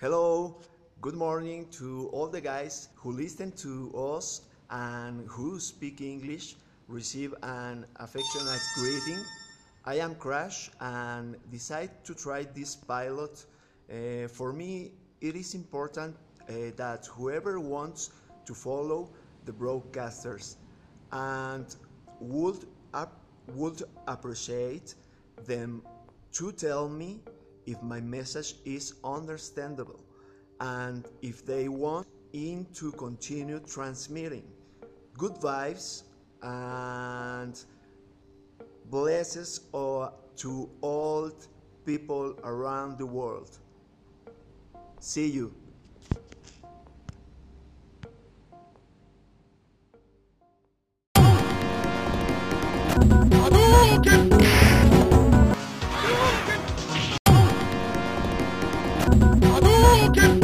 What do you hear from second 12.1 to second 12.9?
try this